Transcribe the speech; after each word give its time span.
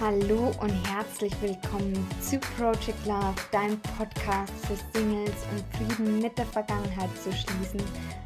Hallo 0.00 0.50
und 0.62 0.72
herzlich 0.88 1.30
willkommen 1.42 1.92
zu 2.22 2.38
Project 2.56 3.04
Love, 3.04 3.34
deinem 3.52 3.78
Podcast 3.98 4.50
für 4.64 4.74
Singles, 4.98 5.46
um 5.52 5.86
Frieden 5.86 6.22
mit 6.22 6.38
der 6.38 6.46
Vergangenheit 6.46 7.14
zu 7.18 7.30
schließen, 7.30 7.82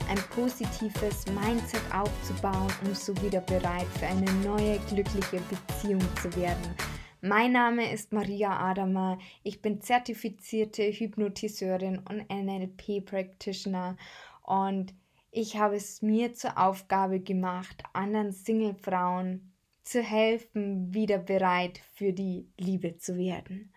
ein 0.09 0.18
positives 0.37 1.27
Mindset 1.27 1.82
aufzubauen, 1.93 2.73
um 2.84 2.95
so 2.95 3.12
wieder 3.23 3.41
bereit 3.41 3.89
für 3.98 4.07
eine 4.07 4.32
neue 4.34 4.79
glückliche 4.89 5.43
Beziehung 5.50 6.00
zu 6.23 6.32
werden. 6.37 6.77
Mein 7.23 7.50
Name 7.50 7.93
ist 7.93 8.12
Maria 8.12 8.56
Adamer. 8.56 9.18
Ich 9.43 9.61
bin 9.61 9.80
zertifizierte 9.80 10.84
Hypnotiseurin 10.84 11.98
und 12.09 12.30
NLP 12.30 13.04
Practitioner 13.04 13.96
und 14.45 14.95
ich 15.32 15.56
habe 15.56 15.75
es 15.75 16.02
mir 16.02 16.34
zur 16.34 16.56
Aufgabe 16.56 17.18
gemacht, 17.18 17.82
anderen 17.93 18.30
Singlefrauen 18.30 19.50
zu 19.84 20.02
helfen, 20.02 20.93
wieder 20.93 21.18
bereit 21.18 21.80
für 21.94 22.12
die 22.12 22.48
Liebe 22.58 22.96
zu 22.96 23.16
werden. 23.16 23.72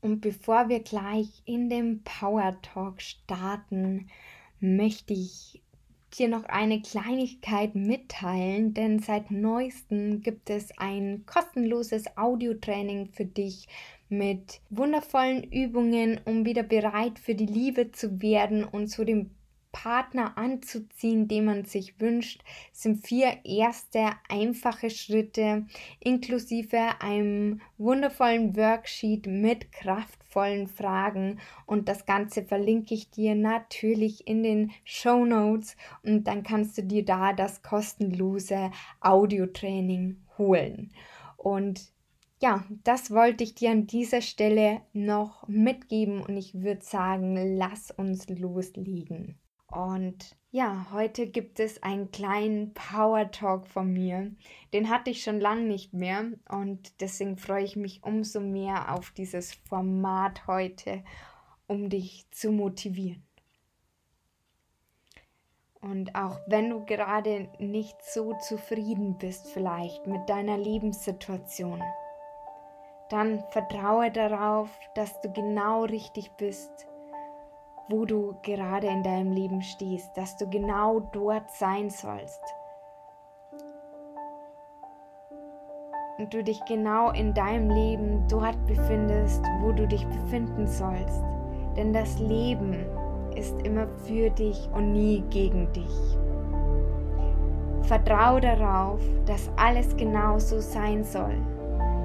Und 0.00 0.20
bevor 0.20 0.68
wir 0.68 0.80
gleich 0.80 1.42
in 1.44 1.68
den 1.68 2.02
Power 2.02 2.60
Talk 2.62 3.00
starten, 3.00 4.08
möchte 4.60 5.14
ich 5.14 5.62
dir 6.18 6.28
noch 6.28 6.44
eine 6.44 6.80
Kleinigkeit 6.80 7.74
mitteilen, 7.74 8.74
denn 8.74 9.00
seit 9.00 9.30
neuestem 9.30 10.20
gibt 10.20 10.50
es 10.50 10.70
ein 10.78 11.24
kostenloses 11.26 12.16
Audiotraining 12.16 13.08
für 13.08 13.24
dich 13.24 13.68
mit 14.08 14.60
wundervollen 14.70 15.42
Übungen, 15.42 16.20
um 16.24 16.44
wieder 16.46 16.62
bereit 16.62 17.18
für 17.18 17.34
die 17.34 17.46
Liebe 17.46 17.90
zu 17.90 18.22
werden 18.22 18.64
und 18.64 18.88
zu 18.88 19.04
dem 19.04 19.30
Partner 19.76 20.38
anzuziehen, 20.38 21.28
den 21.28 21.44
man 21.44 21.66
sich 21.66 22.00
wünscht, 22.00 22.42
sind 22.72 23.06
vier 23.06 23.44
erste 23.44 24.08
einfache 24.26 24.88
Schritte 24.88 25.66
inklusive 26.00 26.78
einem 27.00 27.60
wundervollen 27.76 28.56
Worksheet 28.56 29.26
mit 29.26 29.70
kraftvollen 29.72 30.66
Fragen 30.66 31.40
und 31.66 31.90
das 31.90 32.06
Ganze 32.06 32.42
verlinke 32.42 32.94
ich 32.94 33.10
dir 33.10 33.34
natürlich 33.34 34.26
in 34.26 34.42
den 34.42 34.72
Show 34.84 35.26
Notes 35.26 35.76
und 36.02 36.24
dann 36.24 36.42
kannst 36.42 36.78
du 36.78 36.82
dir 36.82 37.04
da 37.04 37.34
das 37.34 37.62
kostenlose 37.62 38.70
Audiotraining 39.02 40.16
holen. 40.38 40.90
Und 41.36 41.92
ja, 42.40 42.64
das 42.82 43.10
wollte 43.10 43.44
ich 43.44 43.54
dir 43.54 43.72
an 43.72 43.86
dieser 43.86 44.22
Stelle 44.22 44.80
noch 44.94 45.46
mitgeben 45.48 46.22
und 46.22 46.38
ich 46.38 46.62
würde 46.62 46.82
sagen, 46.82 47.58
lass 47.58 47.90
uns 47.90 48.26
loslegen. 48.30 49.38
Und 49.76 50.34
ja, 50.52 50.86
heute 50.90 51.26
gibt 51.26 51.60
es 51.60 51.82
einen 51.82 52.10
kleinen 52.10 52.72
Power 52.72 53.30
Talk 53.30 53.66
von 53.66 53.92
mir. 53.92 54.34
Den 54.72 54.88
hatte 54.88 55.10
ich 55.10 55.22
schon 55.22 55.38
lange 55.38 55.64
nicht 55.64 55.92
mehr 55.92 56.24
und 56.48 56.98
deswegen 57.02 57.36
freue 57.36 57.64
ich 57.64 57.76
mich 57.76 58.02
umso 58.02 58.40
mehr 58.40 58.94
auf 58.94 59.10
dieses 59.10 59.52
Format 59.52 60.46
heute, 60.46 61.04
um 61.66 61.90
dich 61.90 62.26
zu 62.30 62.52
motivieren. 62.52 63.22
Und 65.82 66.14
auch 66.14 66.40
wenn 66.46 66.70
du 66.70 66.86
gerade 66.86 67.50
nicht 67.58 68.02
so 68.02 68.32
zufrieden 68.38 69.18
bist 69.18 69.46
vielleicht 69.48 70.06
mit 70.06 70.26
deiner 70.30 70.56
Lebenssituation, 70.56 71.82
dann 73.10 73.44
vertraue 73.50 74.10
darauf, 74.10 74.70
dass 74.94 75.20
du 75.20 75.30
genau 75.30 75.84
richtig 75.84 76.30
bist 76.38 76.86
wo 77.88 78.04
du 78.04 78.34
gerade 78.42 78.88
in 78.88 79.02
deinem 79.02 79.32
Leben 79.32 79.62
stehst, 79.62 80.16
dass 80.16 80.36
du 80.36 80.48
genau 80.48 81.00
dort 81.12 81.50
sein 81.50 81.90
sollst. 81.90 82.42
Und 86.18 86.32
du 86.32 86.42
dich 86.42 86.64
genau 86.64 87.10
in 87.10 87.34
deinem 87.34 87.70
Leben 87.70 88.26
dort 88.28 88.56
befindest, 88.66 89.44
wo 89.60 89.70
du 89.70 89.86
dich 89.86 90.06
befinden 90.06 90.66
sollst. 90.66 91.22
Denn 91.76 91.92
das 91.92 92.18
Leben 92.18 92.74
ist 93.36 93.60
immer 93.62 93.86
für 94.04 94.30
dich 94.30 94.68
und 94.72 94.92
nie 94.92 95.22
gegen 95.28 95.70
dich. 95.72 96.16
Vertrau 97.82 98.40
darauf, 98.40 98.98
dass 99.26 99.50
alles 99.56 99.94
genau 99.96 100.38
so 100.38 100.58
sein 100.58 101.04
soll. 101.04 101.36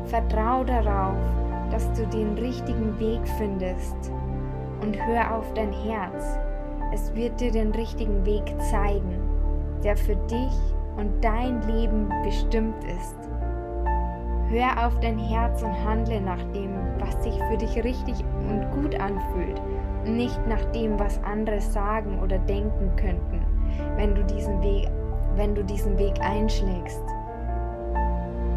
Vertrau 0.05 0.63
darauf, 0.63 1.17
dass 1.71 1.91
du 1.93 2.05
den 2.07 2.37
richtigen 2.37 2.99
Weg 2.99 3.25
findest 3.37 4.11
und 4.81 4.97
hör 5.05 5.35
auf 5.35 5.53
dein 5.53 5.71
Herz. 5.71 6.37
Es 6.93 7.13
wird 7.15 7.39
dir 7.39 7.51
den 7.51 7.71
richtigen 7.71 8.25
Weg 8.25 8.43
zeigen, 8.69 9.19
der 9.83 9.95
für 9.95 10.15
dich 10.15 10.75
und 10.97 11.23
dein 11.23 11.61
Leben 11.67 12.09
bestimmt 12.23 12.83
ist. 12.83 13.15
Hör 14.49 14.85
auf 14.85 14.99
dein 14.99 15.17
Herz 15.17 15.63
und 15.63 15.73
handle 15.85 16.19
nach 16.19 16.43
dem, 16.53 16.75
was 16.99 17.23
sich 17.23 17.41
für 17.43 17.57
dich 17.57 17.75
richtig 17.83 18.15
und 18.49 18.69
gut 18.71 18.99
anfühlt, 18.99 19.61
nicht 20.03 20.45
nach 20.47 20.63
dem, 20.71 20.99
was 20.99 21.23
andere 21.23 21.61
sagen 21.61 22.19
oder 22.21 22.37
denken 22.39 22.91
könnten, 22.97 23.45
wenn 23.95 24.13
du 24.13 24.23
diesen 24.25 24.61
Weg, 24.61 24.89
wenn 25.35 25.55
du 25.55 25.63
diesen 25.63 25.97
Weg 25.97 26.19
einschlägst. 26.19 27.01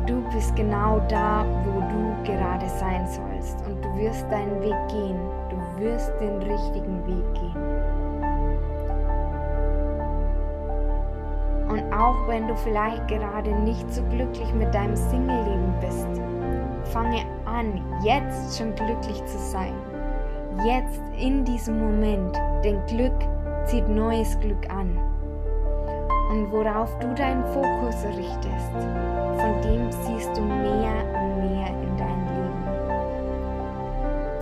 Du 0.07 0.21
bist 0.35 0.55
genau 0.57 1.01
da, 1.09 1.47
wo 1.65 1.81
du 1.81 2.33
gerade 2.33 2.69
sein 2.69 3.07
sollst 3.07 3.65
und 3.67 3.83
du 3.85 3.97
wirst 3.97 4.27
deinen 4.31 4.61
Weg 4.61 4.77
gehen. 4.89 5.17
Wirst 5.79 6.13
den 6.21 6.39
richtigen 6.39 7.07
Weg 7.07 7.35
gehen. 7.35 8.05
Und 11.69 11.93
auch 11.93 12.29
wenn 12.29 12.47
du 12.47 12.57
vielleicht 12.57 13.09
gerade 13.09 13.51
nicht 13.63 13.93
so 13.93 14.03
glücklich 14.05 14.53
mit 14.55 14.73
deinem 14.75 14.95
Single-Leben 14.95 15.75
bist, 15.81 16.07
fange 16.93 17.25
an, 17.45 17.81
jetzt 18.05 18.57
schon 18.57 18.75
glücklich 18.75 19.25
zu 19.27 19.39
sein. 19.39 19.75
Jetzt 20.65 21.01
in 21.19 21.45
diesem 21.45 21.81
Moment, 21.81 22.39
denn 22.65 22.79
Glück 22.87 23.19
zieht 23.65 23.89
neues 23.89 24.39
Glück 24.41 24.71
an 24.71 24.97
und 26.31 26.51
worauf 26.51 26.99
du 26.99 27.15
deinen 27.15 27.45
Fokus 27.47 28.05
richtest, 28.17 28.73
von 28.73 29.63
dem 29.63 29.91
siehst 29.91 30.37
du 30.37 30.43
mehr 30.43 31.05
und 31.15 31.51
mehr 31.51 31.69
in. 31.69 31.84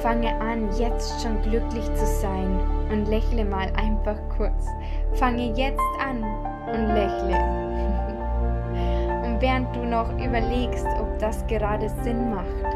Fange 0.02 0.34
an, 0.40 0.68
jetzt 0.76 1.22
schon 1.22 1.40
glücklich 1.42 1.84
zu 1.94 2.04
sein 2.04 2.58
und 2.90 3.06
lächle 3.06 3.44
mal 3.44 3.72
einfach 3.76 4.16
kurz. 4.36 4.66
Fange 5.12 5.52
jetzt 5.52 5.80
an 6.04 6.24
und 6.66 6.88
lächle. 6.88 7.38
und 9.24 9.40
während 9.40 9.76
du 9.76 9.84
noch 9.84 10.10
überlegst, 10.18 10.84
ob 11.00 11.16
das 11.20 11.46
gerade 11.46 11.88
Sinn 12.02 12.30
macht, 12.30 12.66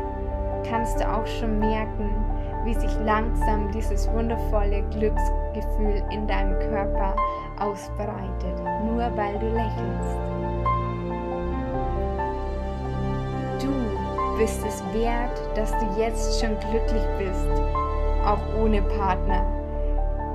kannst 0.70 1.00
du 1.00 1.04
auch 1.12 1.26
schon 1.26 1.58
merken, 1.58 2.14
wie 2.64 2.74
sich 2.74 2.96
langsam 3.04 3.72
dieses 3.72 4.08
wundervolle 4.12 4.82
Glücksgefühl 4.90 6.04
in 6.12 6.28
deinem 6.28 6.56
Körper 6.70 7.16
ausbreitet, 7.58 8.60
nur 8.84 9.10
weil 9.16 9.36
du 9.40 9.48
lächelst. 9.48 10.16
Du 13.60 13.95
bist 14.36 14.60
es 14.66 14.82
wert, 14.92 15.40
dass 15.54 15.70
du 15.72 16.00
jetzt 16.00 16.40
schon 16.40 16.58
glücklich 16.58 17.02
bist, 17.18 17.62
auch 18.24 18.40
ohne 18.60 18.82
Partner. 18.82 19.44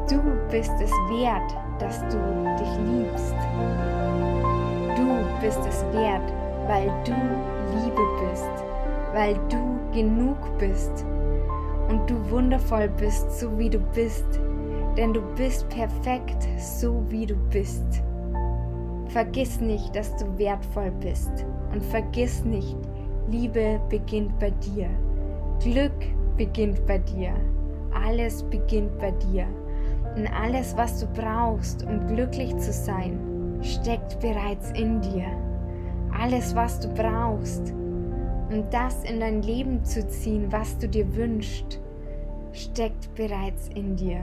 Du 0.10 0.22
bist 0.50 0.74
es 0.82 0.92
wert, 1.10 1.56
dass 1.80 2.00
du 2.10 2.18
dich 2.60 2.78
liebst. 2.90 3.36
Du 4.96 5.42
bist 5.42 5.60
es 5.68 5.84
wert, 5.94 6.34
weil 6.68 6.92
du 7.06 7.14
Liebe 7.76 8.02
bist, 8.22 8.66
weil 9.14 9.36
du 9.50 9.80
genug 9.94 10.38
bist 10.58 11.06
und 11.90 12.10
du 12.10 12.16
wundervoll 12.30 12.90
bist, 12.98 13.40
so 13.40 13.58
wie 13.58 13.70
du 13.70 13.80
bist, 13.80 14.26
denn 14.98 15.14
du 15.14 15.22
bist 15.36 15.68
perfekt, 15.70 16.48
so 16.58 17.04
wie 17.10 17.26
du 17.26 17.36
bist. 17.50 18.02
Vergiss 19.08 19.60
nicht, 19.60 19.96
dass 19.96 20.16
du 20.16 20.26
wertvoll 20.38 20.92
bist 21.02 21.46
und 21.74 21.84
vergiss 21.84 22.44
nicht, 22.44 22.78
Liebe 23.32 23.80
beginnt 23.88 24.38
bei 24.40 24.50
dir. 24.50 24.90
Glück 25.62 25.94
beginnt 26.36 26.86
bei 26.86 26.98
dir. 26.98 27.34
Alles 27.94 28.44
beginnt 28.44 28.98
bei 29.00 29.12
dir. 29.12 29.48
Und 30.18 30.28
alles, 30.28 30.76
was 30.76 31.00
du 31.00 31.08
brauchst, 31.08 31.86
um 31.86 32.06
glücklich 32.08 32.54
zu 32.58 32.74
sein, 32.74 33.58
steckt 33.62 34.20
bereits 34.20 34.72
in 34.72 35.00
dir. 35.00 35.28
Alles, 36.20 36.54
was 36.56 36.82
du 36.82 36.90
brauchst, 36.90 37.72
um 38.52 38.70
das 38.70 39.06
in 39.06 39.22
dein 39.22 39.42
Leben 39.42 39.82
zu 39.86 40.06
ziehen, 40.10 40.48
was 40.50 40.78
du 40.78 40.90
dir 40.90 41.16
wünschst, 41.16 41.80
steckt 42.52 43.16
bereits 43.16 43.70
in 43.70 43.96
dir. 43.96 44.20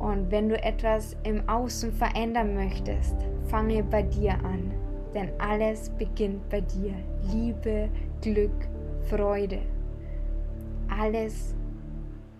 Und 0.00 0.32
wenn 0.32 0.48
du 0.48 0.60
etwas 0.60 1.16
im 1.22 1.48
Außen 1.48 1.92
verändern 1.92 2.54
möchtest, 2.54 3.14
fange 3.46 3.84
bei 3.84 4.02
dir 4.02 4.32
an. 4.32 4.81
Denn 5.14 5.30
alles 5.40 5.90
beginnt 5.90 6.48
bei 6.48 6.60
dir. 6.60 6.94
Liebe, 7.32 7.90
Glück, 8.20 8.68
Freude. 9.08 9.60
Alles 10.88 11.54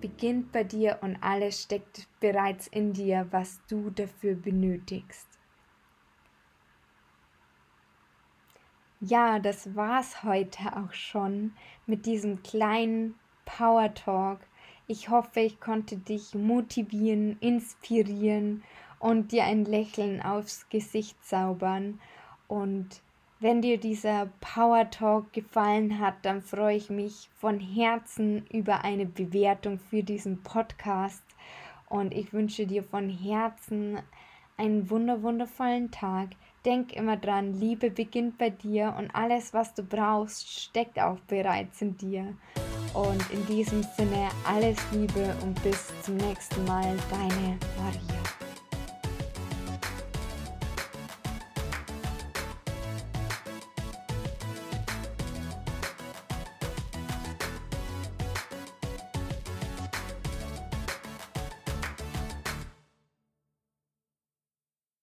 beginnt 0.00 0.52
bei 0.52 0.64
dir 0.64 0.98
und 1.00 1.16
alles 1.20 1.62
steckt 1.62 2.08
bereits 2.20 2.66
in 2.68 2.92
dir, 2.92 3.26
was 3.30 3.60
du 3.68 3.90
dafür 3.90 4.34
benötigst. 4.34 5.32
ja, 9.04 9.40
das 9.40 9.74
war's 9.74 10.22
heute 10.22 10.76
auch 10.76 10.92
schon 10.92 11.52
mit 11.86 12.06
diesem 12.06 12.42
kleinen 12.44 13.16
Power 13.44 13.92
Talk. 13.94 14.38
Ich 14.86 15.08
hoffe, 15.08 15.40
ich 15.40 15.58
konnte 15.60 15.96
dich 15.96 16.34
motivieren, 16.34 17.36
inspirieren 17.40 18.62
und 19.00 19.32
dir 19.32 19.44
ein 19.44 19.64
Lächeln 19.64 20.22
aufs 20.22 20.68
Gesicht 20.68 21.22
zaubern. 21.24 22.00
Und 22.48 23.02
wenn 23.40 23.60
dir 23.60 23.78
dieser 23.78 24.28
Power 24.40 24.88
Talk 24.90 25.32
gefallen 25.32 25.98
hat, 25.98 26.14
dann 26.22 26.42
freue 26.42 26.76
ich 26.76 26.90
mich 26.90 27.28
von 27.40 27.58
Herzen 27.58 28.46
über 28.52 28.84
eine 28.84 29.04
Bewertung 29.04 29.78
für 29.78 30.02
diesen 30.02 30.42
Podcast. 30.42 31.24
Und 31.88 32.14
ich 32.14 32.32
wünsche 32.32 32.66
dir 32.66 32.84
von 32.84 33.08
Herzen 33.08 33.98
einen 34.56 34.88
wunderwundervollen 34.90 35.90
Tag. 35.90 36.28
Denk 36.64 36.92
immer 36.92 37.16
dran, 37.16 37.54
Liebe 37.54 37.90
beginnt 37.90 38.38
bei 38.38 38.50
dir 38.50 38.94
und 38.96 39.12
alles, 39.12 39.52
was 39.52 39.74
du 39.74 39.82
brauchst, 39.82 40.48
steckt 40.48 41.00
auch 41.00 41.18
bereits 41.26 41.82
in 41.82 41.96
dir. 41.96 42.36
Und 42.94 43.30
in 43.32 43.44
diesem 43.46 43.82
Sinne 43.82 44.28
alles 44.46 44.78
Liebe 44.92 45.34
und 45.42 45.60
bis 45.64 45.92
zum 46.02 46.16
nächsten 46.16 46.64
Mal, 46.64 46.96
deine 47.10 47.58
Maria. 47.76 48.41